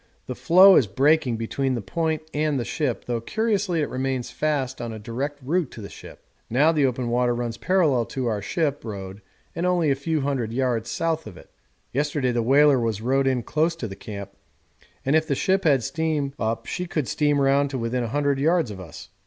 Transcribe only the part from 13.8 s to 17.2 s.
the camp, and if the ship had steam up she could